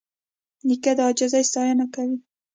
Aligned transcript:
نیکه 0.67 0.91
د 0.97 0.99
عاجزۍ 1.07 1.43
ستاینه 1.49 1.85
کوي. 1.93 2.17